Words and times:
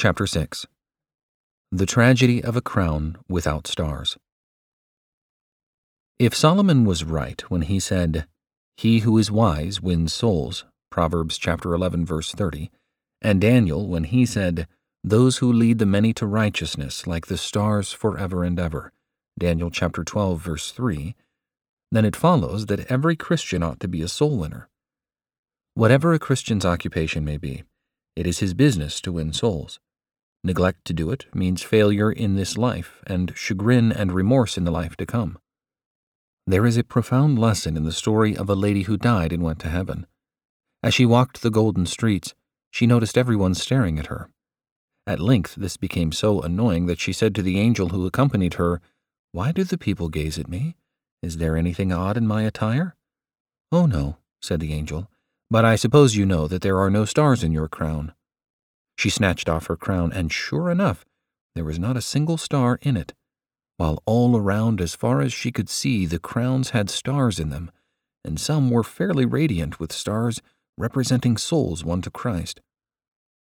Chapter 0.00 0.28
6 0.28 0.64
The 1.72 1.84
Tragedy 1.84 2.40
of 2.40 2.54
a 2.54 2.60
Crown 2.60 3.16
Without 3.28 3.66
Stars. 3.66 4.16
If 6.20 6.36
Solomon 6.36 6.84
was 6.84 7.02
right 7.02 7.40
when 7.50 7.62
he 7.62 7.80
said, 7.80 8.28
He 8.76 9.00
who 9.00 9.18
is 9.18 9.32
wise 9.32 9.80
wins 9.80 10.12
souls, 10.12 10.64
Proverbs 10.88 11.36
chapter 11.36 11.74
11 11.74 12.06
verse 12.06 12.30
30, 12.30 12.70
and 13.20 13.40
Daniel 13.40 13.88
when 13.88 14.04
he 14.04 14.24
said, 14.24 14.68
Those 15.02 15.38
who 15.38 15.52
lead 15.52 15.80
the 15.80 15.84
many 15.84 16.14
to 16.14 16.26
righteousness 16.26 17.08
like 17.08 17.26
the 17.26 17.36
stars 17.36 17.92
forever 17.92 18.44
and 18.44 18.60
ever, 18.60 18.92
Daniel 19.36 19.68
chapter 19.68 20.04
12 20.04 20.40
verse 20.40 20.70
3, 20.70 21.16
then 21.90 22.04
it 22.04 22.14
follows 22.14 22.66
that 22.66 22.88
every 22.88 23.16
Christian 23.16 23.64
ought 23.64 23.80
to 23.80 23.88
be 23.88 24.02
a 24.02 24.06
soul 24.06 24.36
winner. 24.36 24.68
Whatever 25.74 26.12
a 26.12 26.20
Christian's 26.20 26.64
occupation 26.64 27.24
may 27.24 27.36
be, 27.36 27.64
it 28.14 28.28
is 28.28 28.38
his 28.38 28.54
business 28.54 29.00
to 29.00 29.10
win 29.10 29.32
souls. 29.32 29.80
Neglect 30.44 30.84
to 30.84 30.92
do 30.92 31.10
it 31.10 31.26
means 31.34 31.62
failure 31.62 32.12
in 32.12 32.36
this 32.36 32.56
life 32.56 33.02
and 33.06 33.32
chagrin 33.36 33.90
and 33.90 34.12
remorse 34.12 34.56
in 34.56 34.64
the 34.64 34.70
life 34.70 34.96
to 34.96 35.06
come. 35.06 35.38
There 36.46 36.64
is 36.64 36.76
a 36.76 36.84
profound 36.84 37.38
lesson 37.38 37.76
in 37.76 37.84
the 37.84 37.92
story 37.92 38.36
of 38.36 38.48
a 38.48 38.54
lady 38.54 38.84
who 38.84 38.96
died 38.96 39.32
and 39.32 39.42
went 39.42 39.58
to 39.60 39.68
heaven. 39.68 40.06
As 40.82 40.94
she 40.94 41.04
walked 41.04 41.42
the 41.42 41.50
golden 41.50 41.86
streets, 41.86 42.34
she 42.70 42.86
noticed 42.86 43.18
everyone 43.18 43.54
staring 43.54 43.98
at 43.98 44.06
her. 44.06 44.30
At 45.06 45.20
length, 45.20 45.56
this 45.56 45.76
became 45.76 46.12
so 46.12 46.40
annoying 46.40 46.86
that 46.86 47.00
she 47.00 47.12
said 47.12 47.34
to 47.34 47.42
the 47.42 47.58
angel 47.58 47.88
who 47.88 48.06
accompanied 48.06 48.54
her, 48.54 48.80
Why 49.32 49.52
do 49.52 49.64
the 49.64 49.78
people 49.78 50.08
gaze 50.08 50.38
at 50.38 50.48
me? 50.48 50.76
Is 51.22 51.38
there 51.38 51.56
anything 51.56 51.92
odd 51.92 52.16
in 52.16 52.26
my 52.26 52.42
attire? 52.42 52.94
Oh, 53.72 53.86
no, 53.86 54.18
said 54.40 54.60
the 54.60 54.72
angel. 54.72 55.10
But 55.50 55.64
I 55.64 55.76
suppose 55.76 56.14
you 56.14 56.24
know 56.24 56.46
that 56.46 56.62
there 56.62 56.78
are 56.78 56.90
no 56.90 57.04
stars 57.04 57.42
in 57.42 57.52
your 57.52 57.68
crown. 57.68 58.12
She 58.98 59.10
snatched 59.10 59.48
off 59.48 59.68
her 59.68 59.76
crown, 59.76 60.12
and 60.12 60.32
sure 60.32 60.72
enough, 60.72 61.04
there 61.54 61.64
was 61.64 61.78
not 61.78 61.96
a 61.96 62.02
single 62.02 62.36
star 62.36 62.80
in 62.82 62.96
it, 62.96 63.14
while 63.76 64.02
all 64.06 64.36
around, 64.36 64.80
as 64.80 64.96
far 64.96 65.20
as 65.20 65.32
she 65.32 65.52
could 65.52 65.68
see, 65.68 66.04
the 66.04 66.18
crowns 66.18 66.70
had 66.70 66.90
stars 66.90 67.38
in 67.38 67.50
them, 67.50 67.70
and 68.24 68.40
some 68.40 68.70
were 68.70 68.82
fairly 68.82 69.24
radiant 69.24 69.78
with 69.78 69.92
stars 69.92 70.42
representing 70.76 71.36
souls 71.36 71.84
won 71.84 72.02
to 72.02 72.10
Christ. 72.10 72.60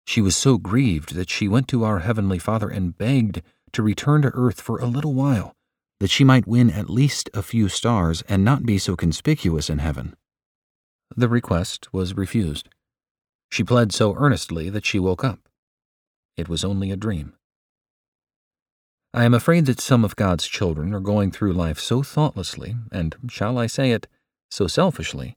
She 0.08 0.22
was 0.22 0.38
so 0.38 0.58
grieved 0.58 1.16
that 1.16 1.30
she 1.30 1.50
went 1.50 1.68
to 1.68 1.84
our 1.84 2.00
Heavenly 2.00 2.40
Father 2.40 2.70
and 2.70 2.98
begged 2.98 3.42
to 3.74 3.84
return 3.84 4.22
to 4.22 4.32
earth 4.34 4.62
for 4.62 4.80
a 4.80 4.86
little 4.86 5.14
while, 5.14 5.54
that 6.00 6.10
she 6.10 6.24
might 6.24 6.48
win 6.48 6.70
at 6.70 6.90
least 6.90 7.30
a 7.34 7.44
few 7.44 7.68
stars 7.68 8.24
and 8.30 8.46
not 8.46 8.66
be 8.66 8.78
so 8.78 8.96
conspicuous 8.96 9.70
in 9.70 9.80
heaven. 9.80 10.16
The 11.14 11.28
request 11.28 11.94
was 11.94 12.16
refused. 12.16 12.70
She 13.52 13.64
pled 13.64 13.92
so 13.92 14.16
earnestly 14.16 14.70
that 14.70 14.86
she 14.86 14.98
woke 14.98 15.24
up. 15.24 15.50
It 16.38 16.48
was 16.48 16.64
only 16.64 16.90
a 16.90 16.96
dream. 16.96 17.34
I 19.14 19.26
am 19.26 19.34
afraid 19.34 19.66
that 19.66 19.82
some 19.82 20.06
of 20.06 20.16
God's 20.16 20.48
children 20.48 20.94
are 20.94 21.02
going 21.02 21.32
through 21.32 21.52
life 21.52 21.78
so 21.78 22.02
thoughtlessly, 22.02 22.78
and, 22.94 23.16
shall 23.30 23.58
I 23.58 23.68
say 23.68 23.92
it, 23.92 24.08
so 24.50 24.68
selfishly, 24.68 25.36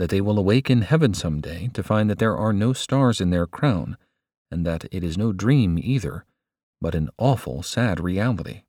that 0.00 0.10
they 0.10 0.20
will 0.20 0.36
awake 0.36 0.68
in 0.68 0.82
heaven 0.82 1.14
some 1.14 1.40
day 1.40 1.70
to 1.74 1.82
find 1.84 2.10
that 2.10 2.18
there 2.18 2.36
are 2.36 2.52
no 2.52 2.72
stars 2.72 3.20
in 3.20 3.30
their 3.30 3.46
crown, 3.46 3.96
and 4.50 4.66
that 4.66 4.86
it 4.90 5.04
is 5.04 5.16
no 5.16 5.32
dream 5.32 5.78
either, 5.80 6.24
but 6.80 6.96
an 6.96 7.08
awful, 7.18 7.62
sad 7.62 8.00
reality. 8.00 8.62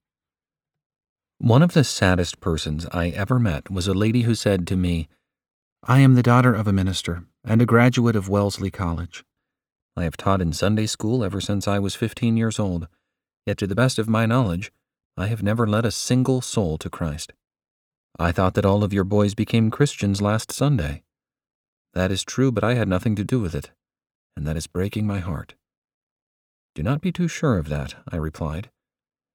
One 1.39 1.63
of 1.63 1.73
the 1.73 1.83
saddest 1.83 2.39
persons 2.39 2.85
I 2.91 3.09
ever 3.09 3.39
met 3.39 3.71
was 3.71 3.87
a 3.87 3.95
lady 3.95 4.21
who 4.21 4.35
said 4.35 4.67
to 4.67 4.75
me, 4.75 5.09
I 5.87 5.99
am 5.99 6.15
the 6.15 6.23
daughter 6.23 6.51
of 6.51 6.65
a 6.67 6.73
minister 6.73 7.25
and 7.43 7.61
a 7.61 7.65
graduate 7.67 8.15
of 8.15 8.27
Wellesley 8.27 8.71
College. 8.71 9.23
I 9.95 10.03
have 10.05 10.17
taught 10.17 10.41
in 10.41 10.51
Sunday 10.51 10.87
school 10.87 11.23
ever 11.23 11.39
since 11.39 11.67
I 11.67 11.77
was 11.77 11.93
15 11.93 12.37
years 12.37 12.57
old, 12.57 12.87
yet 13.45 13.59
to 13.59 13.67
the 13.67 13.75
best 13.75 13.99
of 13.99 14.09
my 14.09 14.25
knowledge, 14.25 14.71
I 15.15 15.27
have 15.27 15.43
never 15.43 15.67
led 15.67 15.85
a 15.85 15.91
single 15.91 16.41
soul 16.41 16.79
to 16.79 16.89
Christ. 16.89 17.33
I 18.17 18.31
thought 18.31 18.55
that 18.55 18.65
all 18.65 18.83
of 18.83 18.93
your 18.93 19.03
boys 19.03 19.35
became 19.35 19.69
Christians 19.69 20.23
last 20.23 20.51
Sunday. 20.51 21.03
That 21.93 22.11
is 22.11 22.23
true, 22.23 22.51
but 22.51 22.63
I 22.63 22.73
had 22.73 22.87
nothing 22.87 23.15
to 23.17 23.23
do 23.23 23.39
with 23.39 23.53
it, 23.53 23.69
and 24.35 24.47
that 24.47 24.57
is 24.57 24.65
breaking 24.65 25.05
my 25.05 25.19
heart. 25.19 25.53
Do 26.73 26.81
not 26.81 26.99
be 26.99 27.11
too 27.11 27.27
sure 27.27 27.59
of 27.59 27.69
that, 27.69 27.93
I 28.09 28.15
replied, 28.15 28.71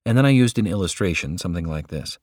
and 0.04 0.18
then 0.18 0.26
I 0.26 0.30
used 0.30 0.58
an 0.58 0.66
illustration, 0.66 1.38
something 1.38 1.68
like 1.68 1.88
this. 1.88 2.18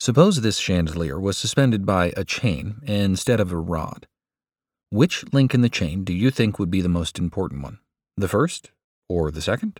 Suppose 0.00 0.40
this 0.40 0.56
chandelier 0.56 1.20
was 1.20 1.36
suspended 1.36 1.84
by 1.84 2.14
a 2.16 2.24
chain 2.24 2.80
instead 2.84 3.38
of 3.38 3.52
a 3.52 3.58
rod. 3.58 4.06
Which 4.88 5.30
link 5.30 5.52
in 5.52 5.60
the 5.60 5.68
chain 5.68 6.04
do 6.04 6.14
you 6.14 6.30
think 6.30 6.58
would 6.58 6.70
be 6.70 6.80
the 6.80 6.88
most 6.88 7.18
important 7.18 7.62
one? 7.62 7.80
The 8.16 8.26
first, 8.26 8.70
or 9.10 9.30
the 9.30 9.42
second, 9.42 9.78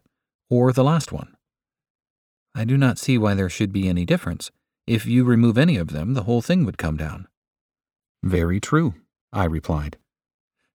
or 0.50 0.74
the 0.74 0.84
last 0.84 1.10
one? 1.10 1.38
I 2.54 2.66
do 2.66 2.76
not 2.76 2.98
see 2.98 3.16
why 3.16 3.32
there 3.32 3.48
should 3.48 3.72
be 3.72 3.88
any 3.88 4.04
difference. 4.04 4.50
If 4.86 5.06
you 5.06 5.24
remove 5.24 5.56
any 5.56 5.78
of 5.78 5.88
them, 5.88 6.12
the 6.12 6.24
whole 6.24 6.42
thing 6.42 6.66
would 6.66 6.76
come 6.76 6.98
down. 6.98 7.26
Very 8.22 8.60
true, 8.60 8.96
I 9.32 9.46
replied. 9.46 9.96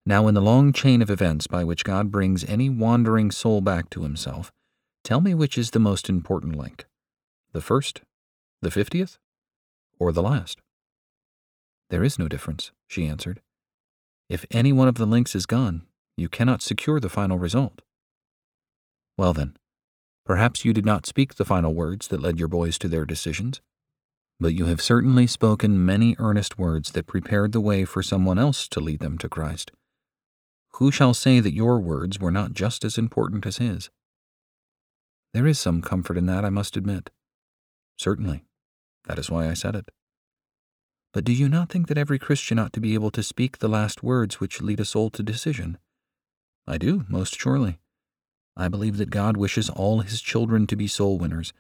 Now, 0.08 0.28
in 0.28 0.34
the 0.34 0.42
long 0.42 0.74
chain 0.74 1.04
of 1.04 1.12
events 1.12 1.46
by 1.46 1.64
which 1.64 1.84
God 1.84 2.10
brings 2.10 2.44
any 2.46 2.68
wandering 2.68 3.30
soul 3.30 3.62
back 3.62 3.92
to 3.92 4.02
himself, 4.02 4.52
tell 5.04 5.22
me 5.22 5.36
which 5.36 5.56
is 5.56 5.70
the 5.70 5.80
most 5.80 6.10
important 6.10 6.56
link 6.56 6.86
the 7.54 7.62
first, 7.62 8.02
the 8.64 8.72
fiftieth, 8.72 9.20
or 10.00 10.12
the 10.12 10.24
last? 10.24 10.62
There 11.90 12.04
is 12.04 12.18
no 12.18 12.28
difference, 12.28 12.72
she 12.88 13.06
answered. 13.06 13.42
If 14.30 14.46
any 14.52 14.74
one 14.74 14.88
of 14.88 14.96
the 14.96 15.06
links 15.06 15.36
is 15.36 15.46
gone, 15.46 15.84
you 16.18 16.30
cannot 16.30 16.62
secure 16.62 17.00
the 17.00 17.10
final 17.10 17.38
result. 17.38 17.82
Well 19.18 19.34
then, 19.34 19.56
perhaps 20.26 20.66
you 20.66 20.74
did 20.74 20.86
not 20.86 21.06
speak 21.06 21.36
the 21.36 21.46
final 21.46 21.74
words 21.74 22.08
that 22.08 22.22
led 22.22 22.40
your 22.40 22.48
boys 22.48 22.78
to 22.80 22.88
their 22.88 23.06
decisions, 23.06 23.62
but 24.40 24.54
you 24.54 24.66
have 24.66 24.82
certainly 24.82 25.28
spoken 25.28 25.86
many 25.86 26.16
earnest 26.20 26.58
words 26.58 26.92
that 26.92 27.08
prepared 27.08 27.52
the 27.52 27.62
way 27.62 27.86
for 27.86 28.04
someone 28.04 28.40
else 28.40 28.68
to 28.70 28.80
lead 28.80 29.00
them 29.00 29.18
to 29.20 29.30
Christ. 29.30 29.72
Who 30.74 30.92
shall 30.92 31.14
say 31.14 31.40
that 31.40 31.54
your 31.54 31.80
words 31.80 32.20
were 32.20 32.32
not 32.32 32.54
just 32.54 32.84
as 32.84 32.98
important 32.98 33.46
as 33.46 33.58
his? 33.58 33.90
There 35.34 35.48
is 35.48 35.60
some 35.60 35.82
comfort 35.82 36.18
in 36.18 36.26
that, 36.26 36.44
I 36.44 36.50
must 36.50 36.76
admit. 36.76 37.12
Certainly. 37.98 38.44
That 39.08 39.20
is 39.20 39.30
why 39.30 39.50
I 39.50 39.54
said 39.54 39.76
it. 39.76 39.90
But 41.14 41.24
do 41.24 41.32
you 41.32 41.48
not 41.48 41.70
think 41.70 41.88
that 41.88 41.98
every 41.98 42.20
Christian 42.20 42.60
ought 42.60 42.74
to 42.74 42.82
be 42.82 42.94
able 42.94 43.12
to 43.12 43.24
speak 43.24 43.58
the 43.58 43.70
last 43.70 44.04
words 44.04 44.40
which 44.40 44.62
lead 44.62 44.80
a 44.80 44.86
soul 44.86 45.10
to 45.12 45.24
decision? 45.24 45.78
I 46.68 46.78
do, 46.78 47.06
most 47.08 47.40
surely. 47.40 47.80
I 48.58 48.68
believe 48.68 48.98
that 48.98 49.10
God 49.10 49.38
wishes 49.38 49.70
all 49.70 50.02
his 50.02 50.22
children 50.22 50.68
to 50.68 50.76
be 50.76 50.88
soul 50.88 51.18
winners, 51.18 51.54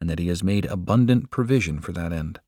and 0.00 0.08
that 0.08 0.18
he 0.18 0.28
has 0.28 0.44
made 0.44 0.66
abundant 0.66 1.30
provision 1.30 1.80
for 1.80 1.92
that 1.92 2.12
end. 2.12 2.40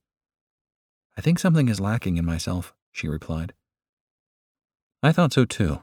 I 1.17 1.21
think 1.21 1.39
something 1.39 1.69
is 1.69 1.81
lacking 1.81 2.17
in 2.17 2.25
myself, 2.25 2.75
she 2.91 3.09
replied. 3.09 3.55
I 5.03 5.13
thought 5.13 5.33
so 5.33 5.45
too, 5.45 5.81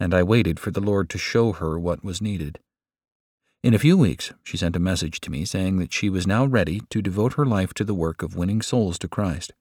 and 0.00 0.14
I 0.14 0.22
waited 0.22 0.58
for 0.58 0.70
the 0.70 0.80
Lord 0.80 1.10
to 1.10 1.18
show 1.18 1.52
her 1.52 1.78
what 1.78 2.04
was 2.04 2.22
needed. 2.22 2.58
In 3.66 3.74
a 3.74 3.80
few 3.80 3.98
weeks, 3.98 4.32
she 4.44 4.56
sent 4.56 4.76
a 4.76 4.78
message 4.78 5.20
to 5.22 5.30
me 5.32 5.44
saying 5.44 5.78
that 5.78 5.92
she 5.92 6.08
was 6.08 6.24
now 6.24 6.44
ready 6.46 6.82
to 6.88 7.02
devote 7.02 7.32
her 7.32 7.44
life 7.44 7.74
to 7.74 7.82
the 7.82 7.94
work 7.94 8.22
of 8.22 8.36
winning 8.36 8.62
souls 8.62 8.96
to 9.00 9.08
Christ. 9.08 9.54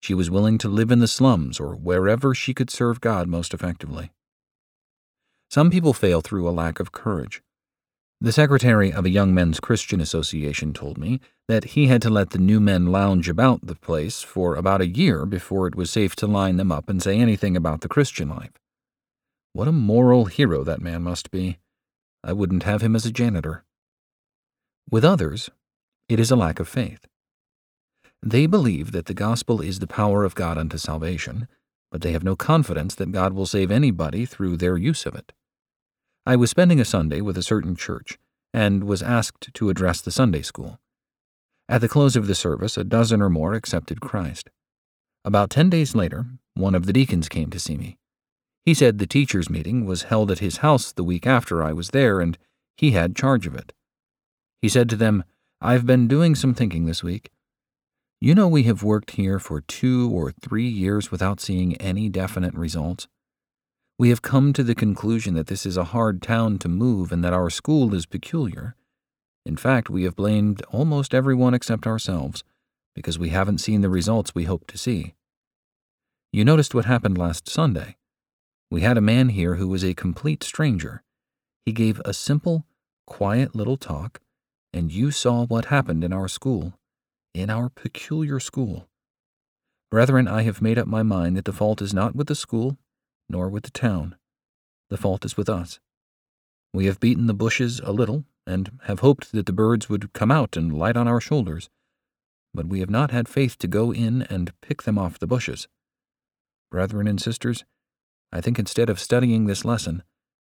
She 0.00 0.14
was 0.14 0.30
willing 0.30 0.56
to 0.56 0.68
live 0.70 0.90
in 0.90 1.00
the 1.00 1.06
slums 1.06 1.60
or 1.60 1.76
wherever 1.76 2.34
she 2.34 2.54
could 2.54 2.70
serve 2.70 3.02
God 3.02 3.28
most 3.28 3.52
effectively. 3.52 4.10
Some 5.50 5.70
people 5.70 5.92
fail 5.92 6.22
through 6.22 6.48
a 6.48 6.56
lack 6.56 6.80
of 6.80 6.92
courage. 6.92 7.42
The 8.18 8.32
secretary 8.32 8.90
of 8.90 9.04
a 9.04 9.10
Young 9.10 9.34
Men's 9.34 9.60
Christian 9.60 10.00
Association 10.00 10.72
told 10.72 10.96
me 10.96 11.20
that 11.46 11.64
he 11.64 11.88
had 11.88 12.00
to 12.00 12.08
let 12.08 12.30
the 12.30 12.38
new 12.38 12.60
men 12.60 12.86
lounge 12.86 13.28
about 13.28 13.66
the 13.66 13.74
place 13.74 14.22
for 14.22 14.54
about 14.54 14.80
a 14.80 14.88
year 14.88 15.26
before 15.26 15.66
it 15.66 15.74
was 15.74 15.90
safe 15.90 16.16
to 16.16 16.26
line 16.26 16.56
them 16.56 16.72
up 16.72 16.88
and 16.88 17.02
say 17.02 17.18
anything 17.18 17.58
about 17.58 17.82
the 17.82 17.88
Christian 17.88 18.30
life. 18.30 18.52
What 19.52 19.68
a 19.68 19.72
moral 19.72 20.24
hero 20.24 20.64
that 20.64 20.80
man 20.80 21.02
must 21.02 21.30
be. 21.30 21.58
I 22.26 22.32
wouldn't 22.32 22.62
have 22.62 22.80
him 22.80 22.96
as 22.96 23.04
a 23.04 23.12
janitor. 23.12 23.64
With 24.90 25.04
others, 25.04 25.50
it 26.08 26.18
is 26.18 26.30
a 26.30 26.36
lack 26.36 26.58
of 26.58 26.66
faith. 26.66 27.06
They 28.22 28.46
believe 28.46 28.92
that 28.92 29.04
the 29.04 29.14
gospel 29.14 29.60
is 29.60 29.78
the 29.78 29.86
power 29.86 30.24
of 30.24 30.34
God 30.34 30.56
unto 30.56 30.78
salvation, 30.78 31.46
but 31.92 32.00
they 32.00 32.12
have 32.12 32.24
no 32.24 32.34
confidence 32.34 32.94
that 32.94 33.12
God 33.12 33.34
will 33.34 33.44
save 33.44 33.70
anybody 33.70 34.24
through 34.24 34.56
their 34.56 34.78
use 34.78 35.04
of 35.04 35.14
it. 35.14 35.34
I 36.24 36.36
was 36.36 36.48
spending 36.48 36.80
a 36.80 36.84
Sunday 36.86 37.20
with 37.20 37.36
a 37.36 37.42
certain 37.42 37.76
church 37.76 38.18
and 38.54 38.84
was 38.84 39.02
asked 39.02 39.52
to 39.52 39.68
address 39.68 40.00
the 40.00 40.10
Sunday 40.10 40.40
school. 40.40 40.80
At 41.68 41.82
the 41.82 41.88
close 41.88 42.16
of 42.16 42.26
the 42.26 42.34
service, 42.34 42.78
a 42.78 42.84
dozen 42.84 43.20
or 43.20 43.28
more 43.28 43.52
accepted 43.52 44.00
Christ. 44.00 44.48
About 45.26 45.50
ten 45.50 45.68
days 45.68 45.94
later, 45.94 46.24
one 46.54 46.74
of 46.74 46.86
the 46.86 46.92
deacons 46.94 47.28
came 47.28 47.50
to 47.50 47.58
see 47.58 47.76
me. 47.76 47.98
He 48.64 48.72
said 48.74 48.98
the 48.98 49.06
teachers' 49.06 49.50
meeting 49.50 49.84
was 49.84 50.04
held 50.04 50.30
at 50.30 50.38
his 50.38 50.58
house 50.58 50.90
the 50.90 51.04
week 51.04 51.26
after 51.26 51.62
I 51.62 51.72
was 51.72 51.90
there, 51.90 52.20
and 52.20 52.38
he 52.76 52.92
had 52.92 53.14
charge 53.14 53.46
of 53.46 53.54
it. 53.54 53.72
He 54.62 54.68
said 54.68 54.88
to 54.90 54.96
them, 54.96 55.24
I've 55.60 55.84
been 55.84 56.08
doing 56.08 56.34
some 56.34 56.54
thinking 56.54 56.86
this 56.86 57.02
week. 57.02 57.30
You 58.20 58.34
know, 58.34 58.48
we 58.48 58.62
have 58.62 58.82
worked 58.82 59.12
here 59.12 59.38
for 59.38 59.60
two 59.60 60.10
or 60.10 60.32
three 60.32 60.66
years 60.66 61.10
without 61.10 61.40
seeing 61.40 61.76
any 61.76 62.08
definite 62.08 62.54
results. 62.54 63.06
We 63.98 64.08
have 64.08 64.22
come 64.22 64.54
to 64.54 64.62
the 64.62 64.74
conclusion 64.74 65.34
that 65.34 65.48
this 65.48 65.66
is 65.66 65.76
a 65.76 65.84
hard 65.84 66.22
town 66.22 66.58
to 66.60 66.68
move 66.68 67.12
and 67.12 67.22
that 67.22 67.34
our 67.34 67.50
school 67.50 67.94
is 67.94 68.06
peculiar. 68.06 68.76
In 69.44 69.56
fact, 69.56 69.90
we 69.90 70.04
have 70.04 70.16
blamed 70.16 70.62
almost 70.70 71.14
everyone 71.14 71.52
except 71.52 71.86
ourselves 71.86 72.42
because 72.94 73.18
we 73.18 73.28
haven't 73.28 73.58
seen 73.58 73.82
the 73.82 73.90
results 73.90 74.34
we 74.34 74.44
hoped 74.44 74.68
to 74.68 74.78
see. 74.78 75.14
You 76.32 76.44
noticed 76.44 76.74
what 76.74 76.86
happened 76.86 77.18
last 77.18 77.48
Sunday. 77.48 77.96
We 78.74 78.80
had 78.80 78.98
a 78.98 79.00
man 79.00 79.28
here 79.28 79.54
who 79.54 79.68
was 79.68 79.84
a 79.84 79.94
complete 79.94 80.42
stranger. 80.42 81.04
He 81.64 81.70
gave 81.70 82.02
a 82.04 82.12
simple, 82.12 82.66
quiet 83.06 83.54
little 83.54 83.76
talk, 83.76 84.20
and 84.72 84.90
you 84.90 85.12
saw 85.12 85.46
what 85.46 85.66
happened 85.66 86.02
in 86.02 86.12
our 86.12 86.26
school, 86.26 86.72
in 87.32 87.50
our 87.50 87.68
peculiar 87.68 88.40
school. 88.40 88.88
Brethren, 89.92 90.26
I 90.26 90.42
have 90.42 90.60
made 90.60 90.76
up 90.76 90.88
my 90.88 91.04
mind 91.04 91.36
that 91.36 91.44
the 91.44 91.52
fault 91.52 91.80
is 91.80 91.94
not 91.94 92.16
with 92.16 92.26
the 92.26 92.34
school, 92.34 92.76
nor 93.28 93.48
with 93.48 93.62
the 93.62 93.70
town. 93.70 94.16
The 94.90 94.96
fault 94.96 95.24
is 95.24 95.36
with 95.36 95.48
us. 95.48 95.78
We 96.72 96.86
have 96.86 96.98
beaten 96.98 97.28
the 97.28 97.32
bushes 97.32 97.78
a 97.78 97.92
little, 97.92 98.24
and 98.44 98.80
have 98.86 98.98
hoped 98.98 99.30
that 99.30 99.46
the 99.46 99.52
birds 99.52 99.88
would 99.88 100.12
come 100.14 100.32
out 100.32 100.56
and 100.56 100.76
light 100.76 100.96
on 100.96 101.06
our 101.06 101.20
shoulders, 101.20 101.70
but 102.52 102.66
we 102.66 102.80
have 102.80 102.90
not 102.90 103.12
had 103.12 103.28
faith 103.28 103.56
to 103.58 103.68
go 103.68 103.92
in 103.92 104.22
and 104.22 104.52
pick 104.62 104.82
them 104.82 104.98
off 104.98 105.20
the 105.20 105.28
bushes. 105.28 105.68
Brethren 106.72 107.06
and 107.06 107.20
sisters, 107.20 107.64
I 108.34 108.40
think 108.40 108.58
instead 108.58 108.90
of 108.90 108.98
studying 108.98 109.46
this 109.46 109.64
lesson, 109.64 110.02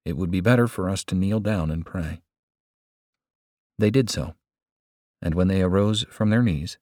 it 0.04 0.18
would 0.18 0.30
be 0.30 0.42
better 0.42 0.68
for 0.68 0.90
us 0.90 1.06
to 1.06 1.16
kneel 1.16 1.40
down 1.40 1.72
and 1.72 1.86
pray. 1.86 2.22
They 3.78 3.90
did 3.90 4.10
so, 4.10 4.36
and 5.22 5.34
when 5.34 5.48
they 5.48 5.62
arose 5.62 6.06
from 6.10 6.30
their 6.30 6.44
knees, 6.44 6.78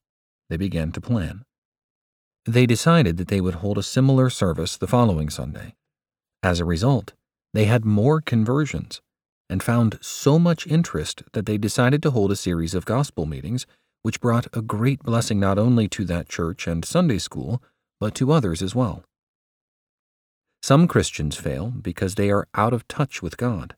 they 0.49 0.57
began 0.57 0.91
to 0.93 1.01
plan. 1.01 1.45
They 2.47 2.65
decided 2.65 3.17
that 3.17 3.27
they 3.27 3.41
would 3.41 3.55
hold 3.55 3.77
a 3.77 3.83
similar 3.83 4.31
service 4.31 4.75
the 4.75 4.87
following 4.87 5.29
Sunday. 5.29 5.75
As 6.41 6.59
a 6.59 6.65
result, 6.65 7.13
they 7.53 7.65
had 7.65 7.85
more 7.85 8.19
conversions 8.19 8.99
and 9.49 9.61
found 9.61 9.99
so 10.01 10.39
much 10.39 10.65
interest 10.65 11.21
that 11.33 11.45
they 11.45 11.59
decided 11.59 12.01
to 12.03 12.11
hold 12.11 12.31
a 12.31 12.35
series 12.35 12.73
of 12.73 12.85
gospel 12.85 13.27
meetings, 13.27 13.67
which 14.01 14.19
brought 14.19 14.47
a 14.57 14.63
great 14.63 15.03
blessing 15.03 15.39
not 15.39 15.59
only 15.59 15.87
to 15.89 16.05
that 16.05 16.27
church 16.27 16.65
and 16.65 16.83
Sunday 16.83 17.19
school, 17.19 17.61
but 17.99 18.15
to 18.15 18.31
others 18.31 18.63
as 18.63 18.73
well. 18.73 19.03
Some 20.61 20.87
Christians 20.87 21.35
fail 21.35 21.71
because 21.81 22.15
they 22.15 22.29
are 22.29 22.47
out 22.55 22.73
of 22.73 22.87
touch 22.87 23.21
with 23.21 23.37
God. 23.37 23.75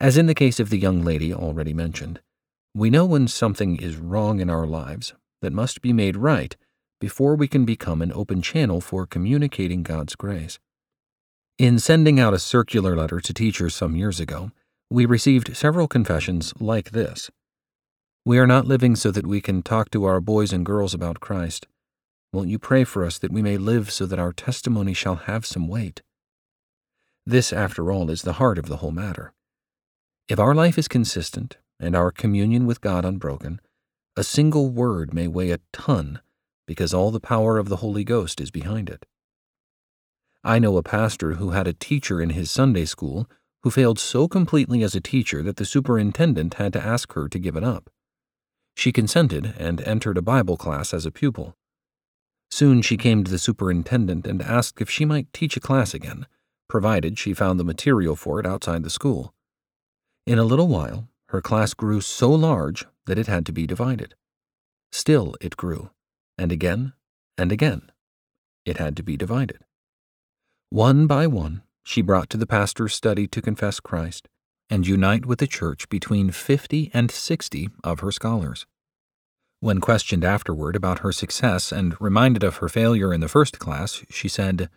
As 0.00 0.16
in 0.16 0.26
the 0.26 0.34
case 0.34 0.60
of 0.60 0.70
the 0.70 0.78
young 0.78 1.02
lady 1.02 1.34
already 1.34 1.74
mentioned, 1.74 2.20
we 2.74 2.90
know 2.90 3.04
when 3.04 3.26
something 3.26 3.76
is 3.76 3.96
wrong 3.96 4.40
in 4.40 4.48
our 4.48 4.66
lives 4.66 5.14
that 5.42 5.52
must 5.52 5.82
be 5.82 5.92
made 5.92 6.16
right 6.16 6.56
before 7.00 7.34
we 7.34 7.48
can 7.48 7.64
become 7.64 8.02
an 8.02 8.12
open 8.12 8.42
channel 8.42 8.80
for 8.80 9.06
communicating 9.06 9.82
God's 9.82 10.14
grace. 10.14 10.58
In 11.58 11.78
sending 11.78 12.20
out 12.20 12.34
a 12.34 12.38
circular 12.38 12.96
letter 12.96 13.20
to 13.20 13.34
teachers 13.34 13.74
some 13.74 13.96
years 13.96 14.20
ago, 14.20 14.52
we 14.90 15.06
received 15.06 15.56
several 15.56 15.88
confessions 15.88 16.54
like 16.60 16.92
this 16.92 17.30
We 18.24 18.38
are 18.38 18.46
not 18.46 18.66
living 18.66 18.94
so 18.94 19.10
that 19.10 19.26
we 19.26 19.40
can 19.40 19.62
talk 19.62 19.90
to 19.90 20.04
our 20.04 20.20
boys 20.20 20.52
and 20.52 20.64
girls 20.64 20.94
about 20.94 21.20
Christ. 21.20 21.66
Won't 22.32 22.50
you 22.50 22.58
pray 22.58 22.84
for 22.84 23.04
us 23.04 23.18
that 23.18 23.32
we 23.32 23.42
may 23.42 23.56
live 23.56 23.90
so 23.90 24.04
that 24.06 24.18
our 24.18 24.32
testimony 24.32 24.92
shall 24.92 25.16
have 25.16 25.46
some 25.46 25.66
weight? 25.66 26.02
This, 27.24 27.52
after 27.52 27.90
all, 27.90 28.10
is 28.10 28.22
the 28.22 28.34
heart 28.34 28.58
of 28.58 28.66
the 28.66 28.78
whole 28.78 28.90
matter. 28.90 29.32
If 30.28 30.38
our 30.38 30.54
life 30.54 30.76
is 30.76 30.88
consistent 30.88 31.56
and 31.80 31.96
our 31.96 32.10
communion 32.10 32.66
with 32.66 32.80
God 32.80 33.04
unbroken, 33.04 33.60
a 34.16 34.24
single 34.24 34.68
word 34.68 35.14
may 35.14 35.26
weigh 35.26 35.50
a 35.50 35.60
ton 35.72 36.20
because 36.66 36.92
all 36.92 37.10
the 37.10 37.20
power 37.20 37.56
of 37.56 37.68
the 37.68 37.76
Holy 37.76 38.04
Ghost 38.04 38.40
is 38.40 38.50
behind 38.50 38.90
it. 38.90 39.06
I 40.44 40.58
know 40.58 40.76
a 40.76 40.82
pastor 40.82 41.34
who 41.34 41.50
had 41.50 41.66
a 41.66 41.72
teacher 41.72 42.20
in 42.20 42.30
his 42.30 42.50
Sunday 42.50 42.84
school 42.84 43.28
who 43.62 43.70
failed 43.70 43.98
so 43.98 44.28
completely 44.28 44.82
as 44.82 44.94
a 44.94 45.00
teacher 45.00 45.42
that 45.42 45.56
the 45.56 45.64
superintendent 45.64 46.54
had 46.54 46.72
to 46.74 46.82
ask 46.82 47.14
her 47.14 47.28
to 47.28 47.38
give 47.38 47.56
it 47.56 47.64
up. 47.64 47.90
She 48.76 48.92
consented 48.92 49.54
and 49.58 49.80
entered 49.80 50.16
a 50.16 50.22
Bible 50.22 50.56
class 50.56 50.94
as 50.94 51.04
a 51.04 51.10
pupil. 51.10 51.56
Soon 52.50 52.82
she 52.82 52.96
came 52.96 53.24
to 53.24 53.30
the 53.30 53.38
superintendent 53.38 54.26
and 54.26 54.42
asked 54.42 54.80
if 54.80 54.90
she 54.90 55.04
might 55.04 55.32
teach 55.32 55.56
a 55.56 55.60
class 55.60 55.94
again, 55.94 56.26
provided 56.68 57.18
she 57.18 57.32
found 57.34 57.58
the 57.58 57.64
material 57.64 58.16
for 58.16 58.40
it 58.40 58.46
outside 58.46 58.82
the 58.82 58.90
school. 58.90 59.34
In 60.26 60.38
a 60.38 60.44
little 60.44 60.68
while, 60.68 61.08
her 61.28 61.40
class 61.40 61.74
grew 61.74 62.00
so 62.00 62.30
large 62.30 62.86
that 63.06 63.18
it 63.18 63.26
had 63.26 63.46
to 63.46 63.52
be 63.52 63.66
divided. 63.66 64.14
Still 64.92 65.34
it 65.40 65.56
grew, 65.56 65.90
and 66.36 66.50
again 66.50 66.94
and 67.36 67.52
again. 67.52 67.90
It 68.64 68.78
had 68.78 68.96
to 68.96 69.02
be 69.02 69.16
divided. 69.16 69.58
One 70.70 71.06
by 71.06 71.26
one, 71.26 71.62
she 71.84 72.02
brought 72.02 72.28
to 72.30 72.36
the 72.36 72.46
pastor's 72.46 72.94
study 72.94 73.26
to 73.28 73.40
confess 73.40 73.80
Christ 73.80 74.28
and 74.68 74.86
unite 74.86 75.24
with 75.24 75.38
the 75.38 75.46
church 75.46 75.88
between 75.88 76.30
50 76.30 76.90
and 76.92 77.10
60 77.10 77.70
of 77.82 78.00
her 78.00 78.12
scholars. 78.12 78.66
When 79.60 79.80
questioned 79.80 80.24
afterward 80.24 80.76
about 80.76 81.00
her 81.00 81.10
success 81.10 81.72
and 81.72 82.00
reminded 82.00 82.44
of 82.44 82.58
her 82.58 82.68
failure 82.68 83.12
in 83.12 83.20
the 83.20 83.28
first 83.28 83.58
class, 83.58 84.04
she 84.08 84.28
said, 84.28 84.70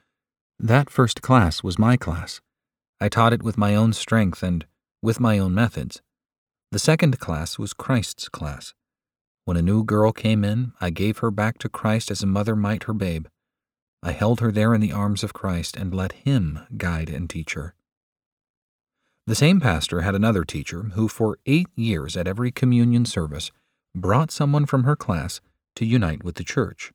That 0.60 0.90
first 0.90 1.22
class 1.22 1.62
was 1.62 1.78
my 1.78 1.98
class. 1.98 2.42
I 3.00 3.08
taught 3.08 3.34
it 3.34 3.44
with 3.44 3.58
my 3.58 3.76
own 3.76 3.94
strength 3.94 4.42
and 4.42 4.66
with 5.02 5.20
my 5.20 5.38
own 5.38 5.54
methods. 5.54 6.02
The 6.72 6.80
second 6.80 7.20
class 7.20 7.60
was 7.60 7.74
Christ's 7.74 8.28
class. 8.28 8.74
When 9.46 9.58
a 9.58 9.62
new 9.62 9.84
girl 9.84 10.12
came 10.12 10.44
in, 10.44 10.74
I 10.82 10.90
gave 10.90 11.20
her 11.20 11.30
back 11.30 11.60
to 11.60 11.70
Christ 11.70 12.10
as 12.10 12.24
a 12.24 12.28
mother 12.28 12.56
might 12.56 12.84
her 12.84 12.94
babe. 12.94 13.28
I 14.02 14.14
held 14.14 14.40
her 14.40 14.52
there 14.52 14.74
in 14.74 14.82
the 14.82 14.94
arms 14.94 15.24
of 15.24 15.34
Christ 15.34 15.76
and 15.76 15.94
let 15.94 16.12
Him 16.14 16.60
guide 16.78 17.10
and 17.10 17.30
teach 17.30 17.54
her. 17.54 17.76
The 19.28 19.36
same 19.36 19.60
pastor 19.60 20.02
had 20.02 20.16
another 20.16 20.44
teacher 20.44 20.84
who, 20.94 21.08
for 21.08 21.38
eight 21.46 21.68
years 21.76 22.18
at 22.18 22.28
every 22.28 22.52
communion 22.52 23.06
service, 23.06 23.52
brought 23.94 24.32
someone 24.32 24.66
from 24.66 24.84
her 24.84 24.96
class 24.96 25.42
to 25.76 25.86
unite 25.86 26.24
with 26.24 26.36
the 26.36 26.44
church. 26.44 26.92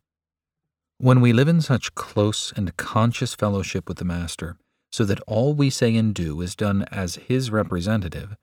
When 0.98 1.20
we 1.20 1.32
live 1.32 1.48
in 1.48 1.60
such 1.60 1.94
close 1.94 2.52
and 2.56 2.76
conscious 2.76 3.34
fellowship 3.34 3.88
with 3.88 3.98
the 3.98 4.04
Master, 4.04 4.56
so 4.90 5.04
that 5.04 5.20
all 5.26 5.54
we 5.54 5.69
say 5.69 5.94
and 5.94 6.14
do 6.14 6.40
is 6.40 6.56
done 6.56 6.87
as 6.90 7.16
His 7.16 7.50
representative, 7.50 8.37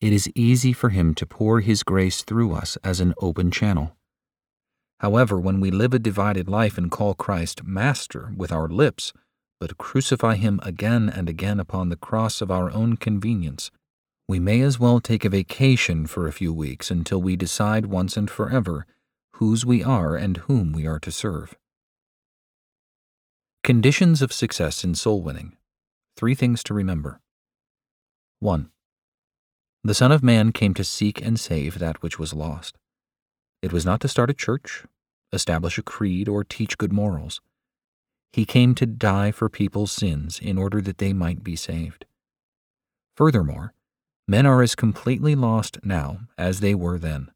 it 0.00 0.12
is 0.12 0.30
easy 0.34 0.72
for 0.72 0.88
Him 0.88 1.14
to 1.16 1.26
pour 1.26 1.60
His 1.60 1.82
grace 1.82 2.22
through 2.22 2.54
us 2.54 2.78
as 2.82 3.00
an 3.00 3.12
open 3.20 3.50
channel. 3.50 3.96
However, 5.00 5.38
when 5.38 5.60
we 5.60 5.70
live 5.70 5.92
a 5.92 5.98
divided 5.98 6.48
life 6.48 6.78
and 6.78 6.90
call 6.90 7.14
Christ 7.14 7.64
Master 7.64 8.32
with 8.34 8.50
our 8.50 8.68
lips, 8.68 9.12
but 9.58 9.76
crucify 9.76 10.36
Him 10.36 10.58
again 10.62 11.10
and 11.10 11.28
again 11.28 11.60
upon 11.60 11.90
the 11.90 11.96
cross 11.96 12.40
of 12.40 12.50
our 12.50 12.70
own 12.70 12.96
convenience, 12.96 13.70
we 14.30 14.38
may 14.38 14.60
as 14.60 14.78
well 14.78 15.00
take 15.00 15.24
a 15.24 15.28
vacation 15.28 16.06
for 16.06 16.28
a 16.28 16.32
few 16.32 16.52
weeks 16.52 16.88
until 16.88 17.20
we 17.20 17.34
decide 17.34 17.86
once 17.86 18.16
and 18.16 18.30
forever 18.30 18.86
whose 19.32 19.66
we 19.66 19.82
are 19.82 20.14
and 20.14 20.36
whom 20.46 20.70
we 20.72 20.86
are 20.86 21.00
to 21.00 21.10
serve. 21.10 21.56
Conditions 23.64 24.22
of 24.22 24.32
success 24.32 24.84
in 24.84 24.94
soul 24.94 25.20
winning. 25.20 25.56
Three 26.16 26.36
things 26.36 26.62
to 26.62 26.74
remember. 26.74 27.20
1. 28.38 28.70
The 29.82 29.94
Son 29.94 30.12
of 30.12 30.22
Man 30.22 30.52
came 30.52 30.74
to 30.74 30.84
seek 30.84 31.20
and 31.20 31.40
save 31.40 31.80
that 31.80 32.00
which 32.00 32.20
was 32.20 32.32
lost. 32.32 32.78
It 33.62 33.72
was 33.72 33.84
not 33.84 34.00
to 34.02 34.08
start 34.08 34.30
a 34.30 34.34
church, 34.34 34.84
establish 35.32 35.76
a 35.76 35.82
creed, 35.82 36.28
or 36.28 36.44
teach 36.44 36.78
good 36.78 36.92
morals. 36.92 37.40
He 38.32 38.44
came 38.44 38.76
to 38.76 38.86
die 38.86 39.32
for 39.32 39.48
people's 39.48 39.90
sins 39.90 40.38
in 40.40 40.56
order 40.56 40.80
that 40.82 40.98
they 40.98 41.12
might 41.12 41.42
be 41.42 41.56
saved. 41.56 42.04
Furthermore, 43.16 43.74
Men 44.30 44.46
are 44.46 44.62
as 44.62 44.76
completely 44.76 45.34
lost 45.34 45.84
now 45.84 46.20
as 46.38 46.60
they 46.60 46.72
were 46.72 47.00
then. 47.00 47.32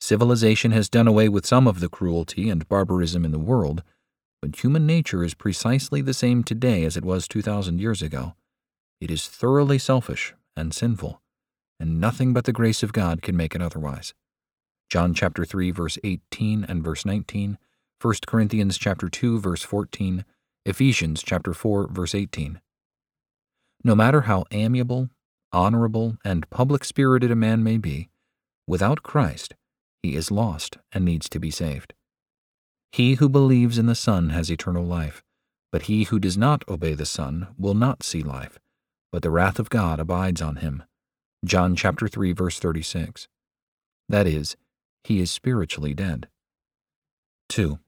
Civilization 0.00 0.72
has 0.72 0.88
done 0.88 1.06
away 1.06 1.28
with 1.28 1.46
some 1.46 1.68
of 1.68 1.78
the 1.78 1.88
cruelty 1.88 2.50
and 2.50 2.66
barbarism 2.66 3.24
in 3.24 3.30
the 3.30 3.38
world, 3.38 3.84
but 4.42 4.56
human 4.56 4.84
nature 4.84 5.22
is 5.22 5.32
precisely 5.32 6.00
the 6.00 6.12
same 6.12 6.42
today 6.42 6.82
as 6.82 6.96
it 6.96 7.04
was 7.04 7.28
2,000 7.28 7.80
years 7.80 8.02
ago. 8.02 8.34
It 9.00 9.12
is 9.12 9.28
thoroughly 9.28 9.78
selfish 9.78 10.34
and 10.56 10.74
sinful, 10.74 11.22
and 11.78 12.00
nothing 12.00 12.32
but 12.32 12.46
the 12.46 12.52
grace 12.52 12.82
of 12.82 12.92
God 12.92 13.22
can 13.22 13.36
make 13.36 13.54
it 13.54 13.62
otherwise. 13.62 14.12
John 14.90 15.14
chapter 15.14 15.44
3 15.44 15.70
verse 15.70 15.98
18 16.02 16.64
and 16.64 16.82
verse 16.82 17.04
19, 17.06 17.58
1 18.02 18.14
Corinthians 18.26 18.76
chapter 18.76 19.08
2 19.08 19.38
verse 19.38 19.62
14, 19.62 20.24
Ephesians 20.66 21.22
chapter 21.22 21.54
4 21.54 21.86
verse 21.92 22.12
18. 22.12 22.60
No 23.84 23.94
matter 23.94 24.22
how 24.22 24.46
amiable, 24.50 25.10
honorable, 25.54 26.18
and 26.24 26.50
public 26.50 26.84
spirited 26.84 27.30
a 27.30 27.36
man 27.36 27.62
may 27.62 27.78
be, 27.78 28.10
without 28.66 29.02
Christ, 29.02 29.54
he 30.02 30.16
is 30.16 30.30
lost 30.30 30.78
and 30.92 31.04
needs 31.04 31.28
to 31.30 31.38
be 31.38 31.50
saved. 31.50 31.94
He 32.92 33.14
who 33.14 33.28
believes 33.28 33.78
in 33.78 33.86
the 33.86 33.94
Son 33.94 34.30
has 34.30 34.50
eternal 34.50 34.84
life, 34.84 35.22
but 35.72 35.82
he 35.82 36.04
who 36.04 36.18
does 36.18 36.36
not 36.36 36.62
obey 36.68 36.94
the 36.94 37.06
Son 37.06 37.48
will 37.58 37.74
not 37.74 38.02
see 38.02 38.22
life, 38.22 38.58
but 39.10 39.22
the 39.22 39.30
wrath 39.30 39.58
of 39.58 39.70
God 39.70 39.98
abides 39.98 40.42
on 40.42 40.56
him. 40.56 40.82
John 41.44 41.74
chapter 41.74 42.08
3 42.08 42.32
verse 42.32 42.58
36. 42.58 43.28
That 44.08 44.26
is, 44.26 44.56
he 45.02 45.20
is 45.20 45.30
spiritually 45.30 45.94
dead. 45.94 46.28
2. 47.48 47.78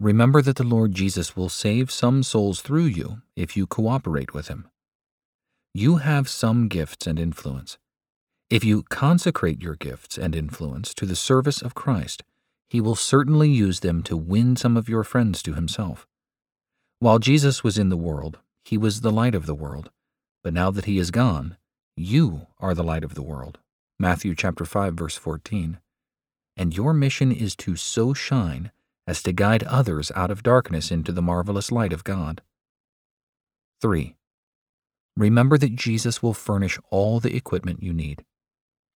Remember 0.00 0.42
that 0.42 0.56
the 0.56 0.64
Lord 0.64 0.92
Jesus 0.92 1.36
will 1.36 1.48
save 1.48 1.90
some 1.90 2.22
souls 2.22 2.60
through 2.60 2.86
you 2.86 3.22
if 3.36 3.56
you 3.56 3.66
cooperate 3.66 4.34
with 4.34 4.48
him. 4.48 4.68
You 5.76 5.96
have 5.96 6.28
some 6.28 6.68
gifts 6.68 7.04
and 7.04 7.18
influence. 7.18 7.78
If 8.48 8.62
you 8.62 8.84
consecrate 8.84 9.60
your 9.60 9.74
gifts 9.74 10.16
and 10.16 10.32
influence 10.32 10.94
to 10.94 11.04
the 11.04 11.16
service 11.16 11.60
of 11.60 11.74
Christ, 11.74 12.22
he 12.68 12.80
will 12.80 12.94
certainly 12.94 13.50
use 13.50 13.80
them 13.80 14.04
to 14.04 14.16
win 14.16 14.54
some 14.54 14.76
of 14.76 14.88
your 14.88 15.02
friends 15.02 15.42
to 15.42 15.54
himself. 15.54 16.06
While 17.00 17.18
Jesus 17.18 17.64
was 17.64 17.76
in 17.76 17.88
the 17.88 17.96
world, 17.96 18.38
he 18.64 18.78
was 18.78 19.00
the 19.00 19.10
light 19.10 19.34
of 19.34 19.46
the 19.46 19.54
world. 19.54 19.90
But 20.44 20.54
now 20.54 20.70
that 20.70 20.84
he 20.84 20.96
is 20.96 21.10
gone, 21.10 21.56
you 21.96 22.46
are 22.60 22.74
the 22.74 22.84
light 22.84 23.02
of 23.02 23.14
the 23.14 23.22
world. 23.24 23.58
Matthew 23.98 24.36
chapter 24.36 24.64
5 24.64 24.94
verse 24.94 25.16
14. 25.16 25.80
And 26.56 26.76
your 26.76 26.94
mission 26.94 27.32
is 27.32 27.56
to 27.56 27.74
so 27.74 28.14
shine 28.14 28.70
as 29.08 29.24
to 29.24 29.32
guide 29.32 29.64
others 29.64 30.12
out 30.14 30.30
of 30.30 30.44
darkness 30.44 30.92
into 30.92 31.10
the 31.10 31.20
marvelous 31.20 31.72
light 31.72 31.92
of 31.92 32.04
God. 32.04 32.42
3. 33.80 34.14
Remember 35.16 35.56
that 35.58 35.76
Jesus 35.76 36.22
will 36.22 36.34
furnish 36.34 36.78
all 36.90 37.20
the 37.20 37.36
equipment 37.36 37.82
you 37.82 37.92
need. 37.92 38.24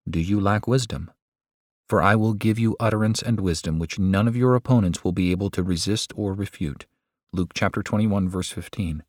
Do 0.10 0.20
you 0.20 0.40
lack 0.40 0.68
wisdom? 0.68 1.12
For 1.90 2.02
I 2.02 2.16
will 2.16 2.34
give 2.34 2.58
you 2.58 2.78
utterance 2.80 3.22
and 3.22 3.40
wisdom 3.42 3.80
which 3.80 4.00
none 4.00 4.28
of 4.28 4.36
your 4.36 4.56
opponents 4.56 5.04
will 5.04 5.12
be 5.12 5.32
able 5.32 5.50
to 5.52 5.62
resist 5.62 6.14
or 6.16 6.34
refute. 6.34 6.86
Luke 7.34 7.52
chapter 7.54 7.84
21 7.84 8.30
verse 8.30 8.50
15. 8.50 9.04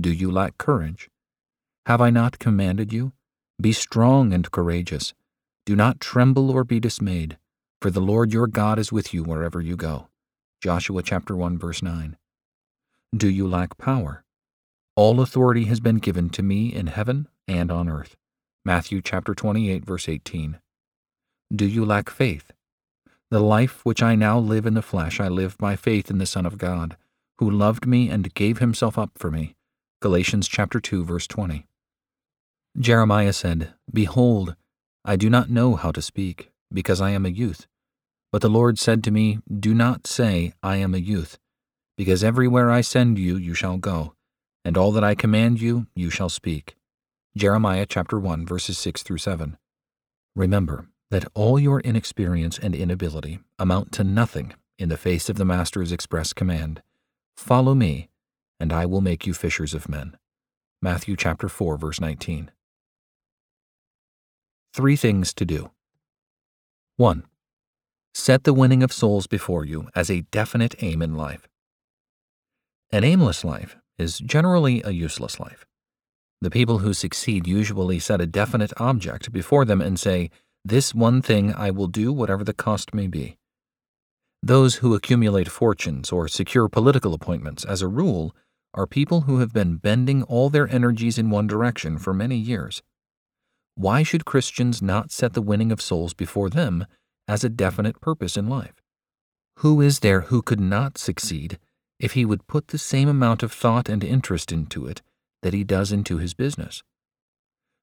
Do 0.00 0.10
you 0.10 0.30
lack 0.30 0.56
courage? 0.56 1.10
Have 1.86 2.00
I 2.00 2.10
not 2.10 2.38
commanded 2.38 2.92
you? 2.92 3.12
Be 3.60 3.72
strong 3.72 4.32
and 4.32 4.50
courageous. 4.50 5.12
Do 5.66 5.76
not 5.76 6.00
tremble 6.00 6.50
or 6.50 6.64
be 6.64 6.80
dismayed, 6.80 7.38
for 7.82 7.90
the 7.90 8.00
Lord 8.00 8.32
your 8.32 8.46
God 8.46 8.78
is 8.78 8.90
with 8.90 9.12
you 9.12 9.22
wherever 9.22 9.60
you 9.60 9.76
go. 9.76 10.08
Joshua 10.62 11.02
chapter 11.02 11.36
1 11.36 11.58
verse 11.58 11.82
9. 11.82 12.16
Do 13.14 13.28
you 13.28 13.46
lack 13.46 13.76
power? 13.76 14.23
All 14.96 15.20
authority 15.20 15.64
has 15.64 15.80
been 15.80 15.96
given 15.96 16.30
to 16.30 16.42
me 16.42 16.72
in 16.72 16.86
heaven 16.86 17.26
and 17.48 17.72
on 17.72 17.88
earth. 17.88 18.16
Matthew 18.64 19.02
chapter 19.02 19.34
28 19.34 19.84
verse 19.84 20.08
18. 20.08 20.60
Do 21.52 21.66
you 21.66 21.84
lack 21.84 22.08
faith? 22.08 22.52
The 23.28 23.40
life 23.40 23.84
which 23.84 24.04
I 24.04 24.14
now 24.14 24.38
live 24.38 24.66
in 24.66 24.74
the 24.74 24.82
flesh 24.82 25.18
I 25.18 25.26
live 25.26 25.58
by 25.58 25.74
faith 25.74 26.10
in 26.10 26.18
the 26.18 26.26
Son 26.26 26.46
of 26.46 26.58
God, 26.58 26.96
who 27.38 27.50
loved 27.50 27.86
me 27.86 28.08
and 28.08 28.32
gave 28.34 28.58
himself 28.58 28.96
up 28.96 29.10
for 29.16 29.32
me. 29.32 29.56
Galatians 30.00 30.46
chapter 30.46 30.78
2 30.78 31.02
verse 31.02 31.26
20. 31.26 31.66
Jeremiah 32.78 33.32
said, 33.32 33.74
Behold, 33.92 34.54
I 35.04 35.16
do 35.16 35.28
not 35.28 35.50
know 35.50 35.74
how 35.74 35.90
to 35.90 36.02
speak, 36.02 36.52
because 36.72 37.00
I 37.00 37.10
am 37.10 37.26
a 37.26 37.30
youth. 37.30 37.66
But 38.30 38.42
the 38.42 38.48
Lord 38.48 38.78
said 38.78 39.02
to 39.04 39.10
me, 39.10 39.40
Do 39.52 39.74
not 39.74 40.06
say, 40.06 40.52
I 40.62 40.76
am 40.76 40.94
a 40.94 40.98
youth, 40.98 41.38
because 41.96 42.22
everywhere 42.22 42.70
I 42.70 42.80
send 42.80 43.18
you, 43.18 43.36
you 43.36 43.54
shall 43.54 43.76
go, 43.76 44.14
and 44.64 44.76
all 44.76 44.92
that 44.92 45.04
I 45.04 45.14
command 45.14 45.60
you, 45.60 45.86
you 45.94 46.10
shall 46.10 46.28
speak. 46.28 46.76
Jeremiah 47.36 47.86
chapter 47.86 48.18
1 48.18 48.46
verses 48.46 48.78
6 48.78 49.02
through 49.02 49.18
7. 49.18 49.58
Remember, 50.34 50.88
that 51.10 51.28
all 51.34 51.60
your 51.60 51.80
inexperience 51.80 52.58
and 52.58 52.74
inability 52.74 53.38
amount 53.58 53.92
to 53.92 54.02
nothing 54.02 54.52
in 54.78 54.88
the 54.88 54.96
face 54.96 55.28
of 55.28 55.36
the 55.36 55.44
Master's 55.44 55.92
express 55.92 56.32
command 56.32 56.82
Follow 57.36 57.74
me, 57.74 58.08
and 58.58 58.72
I 58.72 58.86
will 58.86 59.00
make 59.00 59.26
you 59.26 59.34
fishers 59.34 59.74
of 59.74 59.88
men. 59.88 60.16
Matthew 60.82 61.14
chapter 61.14 61.48
4 61.48 61.76
verse 61.76 62.00
19. 62.00 62.50
Three 64.72 64.96
things 64.96 65.32
to 65.34 65.44
do. 65.44 65.70
1. 66.96 67.24
Set 68.12 68.42
the 68.42 68.54
winning 68.54 68.82
of 68.82 68.92
souls 68.92 69.26
before 69.26 69.64
you 69.64 69.88
as 69.94 70.10
a 70.10 70.22
definite 70.32 70.74
aim 70.82 71.00
in 71.00 71.14
life. 71.14 71.48
An 72.90 73.04
aimless 73.04 73.44
life 73.44 73.76
is 73.98 74.18
generally 74.18 74.82
a 74.82 74.90
useless 74.90 75.38
life. 75.38 75.64
The 76.40 76.50
people 76.50 76.78
who 76.78 76.92
succeed 76.92 77.46
usually 77.46 77.98
set 77.98 78.20
a 78.20 78.26
definite 78.26 78.72
object 78.78 79.32
before 79.32 79.64
them 79.64 79.80
and 79.80 79.98
say, 79.98 80.30
this 80.64 80.94
one 80.94 81.20
thing 81.20 81.54
I 81.54 81.70
will 81.70 81.88
do 81.88 82.12
whatever 82.12 82.42
the 82.42 82.54
cost 82.54 82.94
may 82.94 83.06
be. 83.06 83.36
Those 84.42 84.76
who 84.76 84.94
accumulate 84.94 85.48
fortunes 85.48 86.12
or 86.12 86.28
secure 86.28 86.68
political 86.68 87.14
appointments, 87.14 87.64
as 87.64 87.82
a 87.82 87.88
rule, 87.88 88.34
are 88.74 88.86
people 88.86 89.22
who 89.22 89.38
have 89.38 89.52
been 89.52 89.76
bending 89.76 90.22
all 90.24 90.50
their 90.50 90.68
energies 90.68 91.18
in 91.18 91.30
one 91.30 91.46
direction 91.46 91.98
for 91.98 92.12
many 92.12 92.36
years. 92.36 92.82
Why 93.74 94.02
should 94.02 94.24
Christians 94.24 94.82
not 94.82 95.12
set 95.12 95.32
the 95.32 95.42
winning 95.42 95.72
of 95.72 95.80
souls 95.80 96.14
before 96.14 96.50
them 96.50 96.86
as 97.26 97.44
a 97.44 97.48
definite 97.48 98.00
purpose 98.00 98.36
in 98.36 98.48
life? 98.48 98.74
Who 99.58 99.80
is 99.80 100.00
there 100.00 100.22
who 100.22 100.42
could 100.42 100.60
not 100.60 100.98
succeed 100.98 101.58
if 102.04 102.12
he 102.12 102.26
would 102.26 102.46
put 102.46 102.68
the 102.68 102.76
same 102.76 103.08
amount 103.08 103.42
of 103.42 103.50
thought 103.50 103.88
and 103.88 104.04
interest 104.04 104.52
into 104.52 104.86
it 104.86 105.00
that 105.42 105.54
he 105.54 105.64
does 105.64 105.90
into 105.90 106.18
his 106.18 106.34
business? 106.34 106.82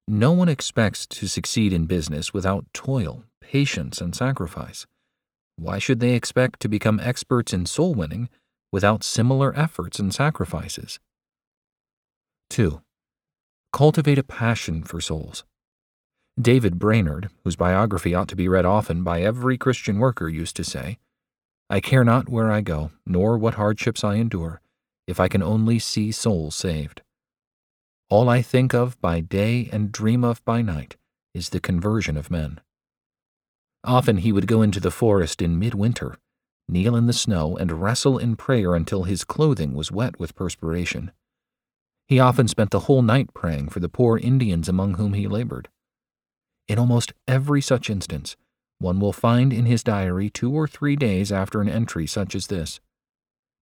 No 0.07 0.31
one 0.31 0.47
expects 0.47 1.07
to 1.07 1.27
succeed 1.27 1.73
in 1.73 1.87
business 1.87 2.31
without 2.31 2.67
toil, 2.71 3.23
patience, 3.41 3.99
and 3.99 4.15
sacrifice. 4.15 4.85
Why 5.55 5.79
should 5.79 5.99
they 5.99 6.13
expect 6.13 6.59
to 6.59 6.69
become 6.69 6.99
experts 6.99 7.51
in 7.51 7.65
soul 7.65 7.95
winning 7.95 8.29
without 8.71 9.03
similar 9.03 9.57
efforts 9.57 9.97
and 9.97 10.13
sacrifices? 10.13 10.99
2. 12.51 12.79
Cultivate 13.73 14.19
a 14.19 14.23
passion 14.23 14.83
for 14.83 15.01
souls. 15.01 15.43
David 16.39 16.77
Brainerd, 16.77 17.29
whose 17.43 17.55
biography 17.55 18.13
ought 18.13 18.27
to 18.27 18.35
be 18.35 18.47
read 18.47 18.65
often 18.65 19.03
by 19.03 19.21
every 19.21 19.57
Christian 19.57 19.97
worker, 19.97 20.29
used 20.29 20.55
to 20.57 20.63
say, 20.63 20.99
I 21.71 21.79
care 21.79 22.03
not 22.03 22.27
where 22.27 22.51
I 22.51 22.59
go, 22.59 22.91
nor 23.05 23.37
what 23.37 23.53
hardships 23.53 24.03
I 24.03 24.15
endure, 24.15 24.59
if 25.07 25.21
I 25.21 25.29
can 25.29 25.41
only 25.41 25.79
see 25.79 26.11
souls 26.11 26.53
saved. 26.53 27.01
All 28.09 28.27
I 28.27 28.41
think 28.41 28.73
of 28.73 28.99
by 28.99 29.21
day 29.21 29.69
and 29.71 29.89
dream 29.89 30.25
of 30.25 30.43
by 30.43 30.61
night 30.61 30.97
is 31.33 31.47
the 31.47 31.61
conversion 31.61 32.17
of 32.17 32.29
men. 32.29 32.59
Often 33.85 34.17
he 34.17 34.33
would 34.33 34.47
go 34.47 34.61
into 34.61 34.81
the 34.81 34.91
forest 34.91 35.41
in 35.41 35.57
midwinter, 35.57 36.17
kneel 36.67 36.93
in 36.93 37.07
the 37.07 37.13
snow, 37.13 37.55
and 37.55 37.81
wrestle 37.81 38.17
in 38.17 38.35
prayer 38.35 38.75
until 38.75 39.03
his 39.03 39.23
clothing 39.23 39.73
was 39.73 39.93
wet 39.93 40.19
with 40.19 40.35
perspiration. 40.35 41.13
He 42.05 42.19
often 42.19 42.49
spent 42.49 42.71
the 42.71 42.81
whole 42.81 43.01
night 43.01 43.33
praying 43.33 43.69
for 43.69 43.79
the 43.79 43.87
poor 43.87 44.17
Indians 44.17 44.67
among 44.67 44.95
whom 44.95 45.13
he 45.13 45.25
labored. 45.25 45.69
In 46.67 46.77
almost 46.77 47.13
every 47.29 47.61
such 47.61 47.89
instance, 47.89 48.35
one 48.81 48.99
will 48.99 49.13
find 49.13 49.53
in 49.53 49.65
his 49.65 49.83
diary 49.83 50.29
two 50.29 50.51
or 50.51 50.67
three 50.67 50.95
days 50.95 51.31
after 51.31 51.61
an 51.61 51.69
entry 51.69 52.07
such 52.07 52.35
as 52.35 52.47
this 52.47 52.79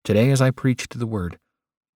Today, 0.03 0.31
as 0.31 0.41
I 0.41 0.51
preached 0.51 0.97
the 0.97 1.05
word, 1.05 1.37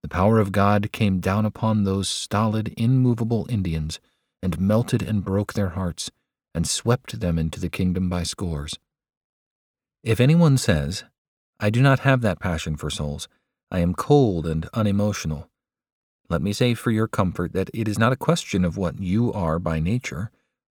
the 0.02 0.08
power 0.08 0.38
of 0.38 0.52
God 0.52 0.92
came 0.92 1.20
down 1.20 1.46
upon 1.46 1.84
those 1.84 2.08
stolid, 2.08 2.74
immovable 2.76 3.46
Indians 3.48 3.98
and 4.42 4.60
melted 4.60 5.02
and 5.02 5.24
broke 5.24 5.54
their 5.54 5.70
hearts 5.70 6.10
and 6.54 6.68
swept 6.68 7.18
them 7.20 7.38
into 7.38 7.58
the 7.58 7.70
kingdom 7.70 8.10
by 8.10 8.22
scores. 8.22 8.78
If 10.02 10.20
anyone 10.20 10.58
says, 10.58 11.04
I 11.58 11.70
do 11.70 11.80
not 11.80 12.00
have 12.00 12.20
that 12.20 12.40
passion 12.40 12.76
for 12.76 12.90
souls, 12.90 13.26
I 13.70 13.78
am 13.78 13.94
cold 13.94 14.46
and 14.46 14.68
unemotional, 14.74 15.48
let 16.30 16.40
me 16.40 16.52
say 16.52 16.74
for 16.74 16.90
your 16.90 17.06
comfort 17.06 17.52
that 17.52 17.70
it 17.74 17.86
is 17.86 17.98
not 17.98 18.12
a 18.12 18.16
question 18.16 18.64
of 18.64 18.76
what 18.76 18.98
you 18.98 19.32
are 19.32 19.58
by 19.58 19.78
nature, 19.78 20.30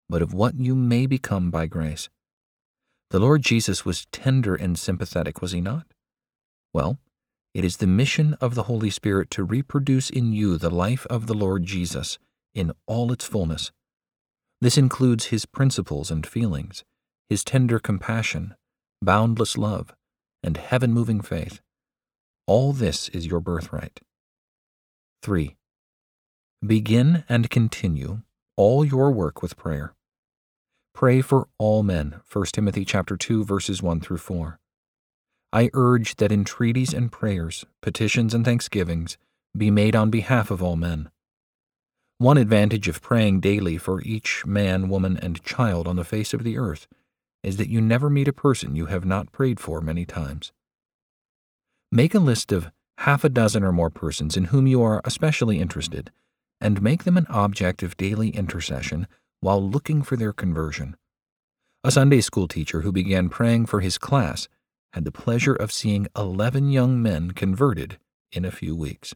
but 0.10 0.22
of 0.22 0.34
what 0.34 0.56
you 0.56 0.76
may 0.76 1.06
become 1.06 1.52
by 1.52 1.66
grace. 1.66 2.10
The 3.12 3.20
Lord 3.20 3.42
Jesus 3.42 3.84
was 3.84 4.06
tender 4.14 4.56
and 4.56 4.80
sympathetic, 4.80 5.42
was 5.42 5.52
he 5.52 5.60
not? 5.60 5.86
Well, 6.74 6.98
it 7.54 7.66
is 7.66 7.78
the 7.78 7.88
mission 7.88 8.36
of 8.40 8.56
the 8.56 8.64
Holy 8.64 8.90
Spirit 8.90 9.30
to 9.32 9.44
reproduce 9.44 10.10
in 10.10 10.32
you 10.32 10.56
the 10.56 10.70
life 10.70 11.06
of 11.10 11.28
the 11.28 11.34
Lord 11.34 11.66
Jesus 11.66 12.18
in 12.56 12.72
all 12.88 13.12
its 13.12 13.26
fullness. 13.26 13.74
This 14.62 14.78
includes 14.78 15.26
his 15.26 15.46
principles 15.46 16.10
and 16.10 16.26
feelings, 16.26 16.86
his 17.28 17.44
tender 17.44 17.80
compassion, 17.80 18.56
boundless 19.02 19.58
love, 19.58 19.94
and 20.42 20.56
heaven 20.56 20.94
moving 20.94 21.20
faith. 21.20 21.60
All 22.48 22.72
this 22.72 23.10
is 23.10 23.28
your 23.28 23.42
birthright. 23.42 24.00
3. 25.22 25.58
Begin 26.66 27.26
and 27.28 27.50
continue 27.50 28.22
all 28.56 28.86
your 28.86 29.12
work 29.12 29.42
with 29.42 29.58
prayer. 29.58 29.96
Pray 30.94 31.22
for 31.22 31.48
all 31.58 31.84
men. 31.84 32.22
1 32.32 32.46
Timothy 32.48 32.86
chapter 32.86 33.18
2 33.18 33.44
verses 33.44 33.82
1 33.82 34.02
through 34.02 34.18
4. 34.18 34.60
I 35.54 35.70
urge 35.74 36.16
that 36.18 36.32
entreaties 36.32 36.94
and 36.94 37.12
prayers, 37.12 37.66
petitions 37.82 38.34
and 38.34 38.46
thanksgivings 38.46 39.18
be 39.58 39.72
made 39.72 39.96
on 39.96 40.10
behalf 40.10 40.52
of 40.52 40.62
all 40.62 40.76
men. 40.76 41.10
One 42.20 42.38
advantage 42.38 42.88
of 42.88 43.02
praying 43.02 43.40
daily 43.40 43.78
for 43.78 44.02
each 44.02 44.46
man, 44.46 44.90
woman, 44.90 45.18
and 45.18 45.44
child 45.44 45.88
on 45.88 45.96
the 45.96 46.04
face 46.04 46.34
of 46.34 46.44
the 46.44 46.58
earth 46.58 46.88
is 47.42 47.58
that 47.58 47.70
you 47.70 47.82
never 47.82 48.10
meet 48.10 48.28
a 48.28 48.34
person 48.34 48.76
you 48.76 48.86
have 48.86 49.06
not 49.06 49.32
prayed 49.32 49.60
for 49.60 49.82
many 49.82 50.06
times. 50.06 50.52
Make 51.92 52.14
a 52.14 52.20
list 52.20 52.52
of 52.52 52.70
half 53.00 53.24
a 53.24 53.30
dozen 53.30 53.64
or 53.64 53.72
more 53.72 53.90
persons 53.90 54.38
in 54.38 54.46
whom 54.46 54.68
you 54.68 54.84
are 54.84 55.02
especially 55.04 55.60
interested, 55.60 56.12
and 56.60 56.82
make 56.82 57.06
them 57.06 57.18
an 57.18 57.26
object 57.28 57.82
of 57.82 57.98
daily 57.98 58.30
intercession 58.30 59.08
while 59.42 59.62
looking 59.62 60.02
for 60.02 60.16
their 60.16 60.32
conversion. 60.32 60.96
A 61.84 61.92
Sunday 61.92 62.22
school 62.22 62.48
teacher 62.48 62.82
who 62.82 62.92
began 62.92 63.28
praying 63.28 63.66
for 63.66 63.82
his 63.82 63.98
class 63.98 64.48
had 64.94 65.04
the 65.04 65.12
pleasure 65.12 65.56
of 65.56 65.72
seeing 65.72 66.08
11 66.16 66.70
young 66.70 67.02
men 67.02 67.32
converted 67.32 67.98
in 68.32 68.46
a 68.46 68.52
few 68.52 68.76
weeks. 68.76 69.14